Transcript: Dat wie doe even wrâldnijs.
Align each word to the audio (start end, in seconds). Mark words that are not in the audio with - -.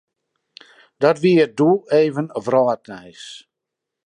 Dat 1.01 1.19
wie 1.23 1.45
doe 1.57 1.75
even 2.03 2.27
wrâldnijs. 2.45 3.23